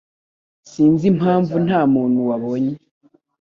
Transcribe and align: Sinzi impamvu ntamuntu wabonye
Sinzi 0.71 1.05
impamvu 1.11 1.53
ntamuntu 1.65 2.19
wabonye 2.29 2.75